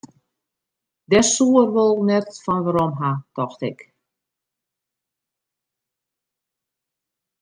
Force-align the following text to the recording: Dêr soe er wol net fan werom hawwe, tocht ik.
Dêr 1.09 1.25
soe 1.33 1.57
er 1.65 1.69
wol 1.75 1.95
net 2.07 2.29
fan 2.43 2.61
werom 2.65 2.93
hawwe, 2.99 3.25
tocht 3.35 3.61
ik. 3.69 3.79